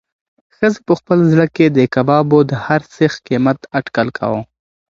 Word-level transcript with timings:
ښځې 0.55 0.79
په 0.87 0.93
خپل 0.99 1.19
زړه 1.31 1.45
کې 1.55 1.65
د 1.77 1.79
کبابو 1.93 2.39
د 2.49 2.51
هر 2.65 2.81
سیخ 2.95 3.13
قیمت 3.27 3.59
اټکل 3.77 4.07
کاوه. 4.17 4.41